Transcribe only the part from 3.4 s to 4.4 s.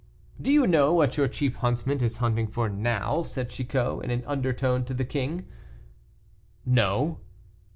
Chicot, in an